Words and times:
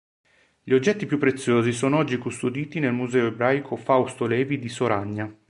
Gli 0.63 0.73
oggetti 0.73 1.05
più 1.05 1.19
preziosi 1.19 1.71
sono 1.71 1.97
oggi 1.97 2.17
custoditi 2.17 2.79
nel 2.79 2.91
Museo 2.91 3.27
ebraico 3.27 3.75
Fausto 3.75 4.25
Levi 4.25 4.57
di 4.57 4.67
Soragna. 4.67 5.31